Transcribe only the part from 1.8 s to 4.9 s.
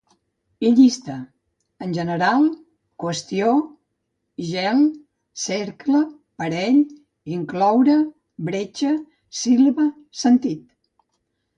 en general, qüestió, gel,